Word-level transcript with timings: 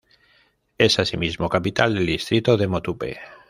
Es 0.79 0.97
asimismo 0.97 1.47
capital 1.47 1.93
del 1.93 2.07
distrito 2.07 2.57
de 2.57 2.65
Motupe. 2.67 3.19